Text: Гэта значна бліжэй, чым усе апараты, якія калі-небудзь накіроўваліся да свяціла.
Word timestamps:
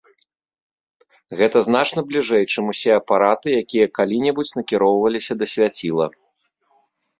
Гэта 1.41 1.57
значна 1.67 2.03
бліжэй, 2.13 2.43
чым 2.55 2.71
усе 2.73 2.91
апараты, 3.01 3.47
якія 3.61 3.87
калі-небудзь 4.01 4.57
накіроўваліся 4.63 5.33
да 5.45 5.53
свяціла. 5.55 6.05